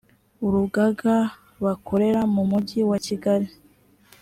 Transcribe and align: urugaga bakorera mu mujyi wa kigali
urugaga 0.45 1.15
bakorera 1.63 2.21
mu 2.33 2.43
mujyi 2.51 2.81
wa 2.89 2.97
kigali 3.05 3.49